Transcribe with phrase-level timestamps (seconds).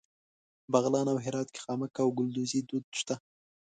[0.71, 3.15] بغلان او هرات کې خامک او ګلدوزي دود شته.